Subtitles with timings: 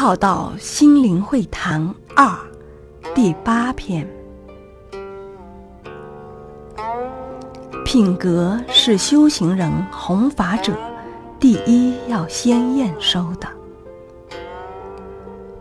[0.00, 2.38] 浩道心灵会谈二
[3.16, 4.08] 第八篇。
[7.84, 10.72] 品格是修行人弘法者
[11.40, 13.48] 第一要先验收的。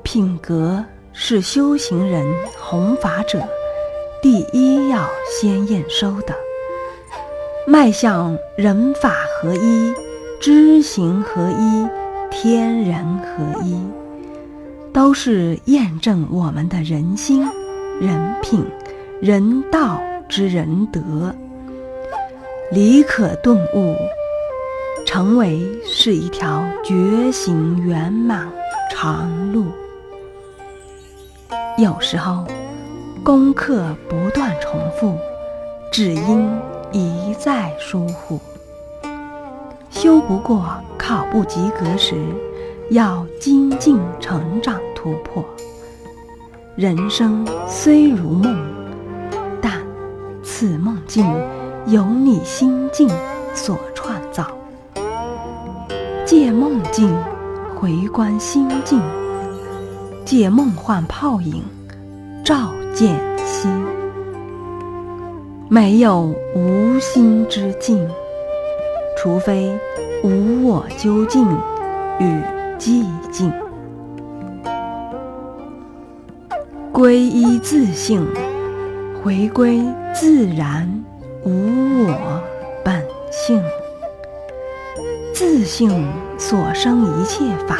[0.04, 2.23] 品格是修行人
[2.59, 3.41] 弘法者
[4.21, 6.35] 第一要先验收的。
[7.65, 9.91] 迈向人法合一、
[10.39, 11.88] 知行合一、
[12.29, 13.86] 天人合一，
[15.07, 17.42] 都是验证我们的人心、
[18.02, 18.61] 人品、
[19.21, 21.33] 人道之仁德。
[22.74, 23.96] 理可顿悟，
[25.06, 28.52] 成为是一条觉醒圆满
[28.93, 29.68] 长路。
[31.78, 32.45] 有时候，
[33.23, 35.17] 功课不断重复，
[35.89, 36.52] 只因
[36.92, 38.38] 一再疏忽。
[39.89, 40.66] 修不过、
[40.97, 42.14] 考不及格时，
[42.92, 45.45] 要精进成长突破。
[46.75, 48.57] 人生虽如梦，
[49.61, 49.73] 但
[50.43, 51.23] 此梦境。
[51.89, 53.07] 由你心境
[53.55, 54.45] 所创造，
[56.25, 57.09] 借梦境
[57.73, 59.01] 回观心境，
[60.25, 61.63] 借梦幻泡影
[62.43, 63.71] 照见心。
[65.69, 68.05] 没有无心之境，
[69.17, 69.79] 除非
[70.25, 71.47] 无我究竟
[72.19, 72.43] 与
[72.77, 73.49] 寂静。
[76.97, 78.27] 皈依自性，
[79.23, 79.83] 回归
[80.15, 80.91] 自然。
[81.43, 82.41] 无我
[82.83, 83.61] 本性，
[85.31, 87.77] 自性所生一切法，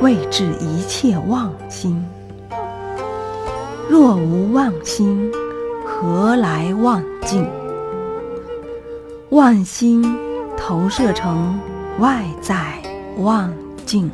[0.00, 2.00] 谓之一切妄心。
[3.88, 5.32] 若无妄心，
[5.84, 7.50] 何来妄境？
[9.30, 10.16] 妄心
[10.56, 11.58] 投射成
[11.98, 12.80] 外在
[13.16, 13.52] 妄
[13.84, 14.08] 境，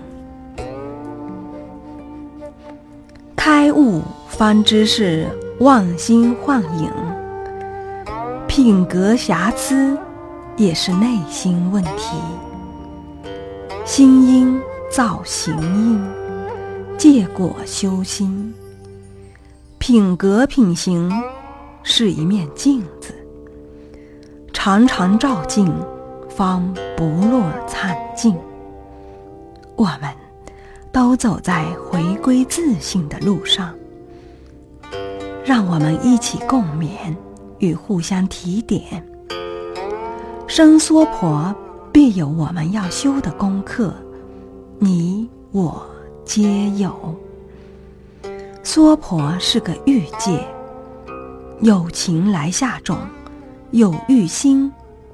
[3.46, 5.28] 开悟方知是
[5.60, 6.90] 妄心幻影。
[8.48, 9.94] 品格瑕疵，
[10.56, 12.16] 也是内心问题。
[13.84, 14.58] 心因
[14.90, 16.02] 造行因，
[16.96, 18.54] 借果修心。
[19.76, 21.12] 品格品行
[21.82, 23.12] 是一面镜子，
[24.54, 25.70] 常常照镜，
[26.30, 28.34] 方不落惨境。
[29.76, 30.08] 我们
[30.94, 33.74] 都走在回归自信的路上，
[35.44, 37.12] 让我们一起共勉。
[37.58, 38.82] 与互相提点，
[40.46, 41.54] 生娑婆
[41.90, 43.94] 必有我们要修的功课，
[44.78, 45.84] 你我
[46.24, 46.92] 皆有。
[48.62, 50.46] 娑婆是个欲界，
[51.60, 52.98] 有情来下种，
[53.70, 54.70] 有欲心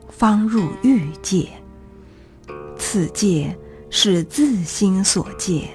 [0.08, 1.48] 方入欲界。
[2.76, 3.56] 此界
[3.90, 5.68] 是自心所界，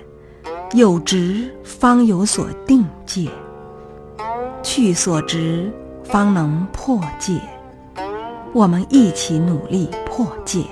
[0.74, 3.30] 有执方有所定界，
[4.64, 5.72] 去所执。
[6.08, 7.42] 方能破戒，
[8.54, 10.64] 我们一起努力破戒，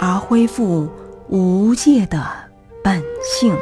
[0.00, 0.88] 而恢复
[1.28, 2.26] 无戒的
[2.82, 3.54] 本性。